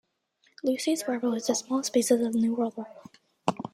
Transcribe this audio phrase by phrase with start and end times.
[0.63, 3.03] Lucy's warbler is the smallest species of New World warbler.